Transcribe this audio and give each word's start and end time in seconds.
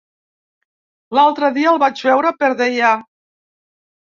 L'altre 1.17 1.49
dia 1.57 1.73
el 1.73 1.79
vaig 1.85 2.03
veure 2.07 2.33
per 2.41 2.51
Deià. 2.63 2.91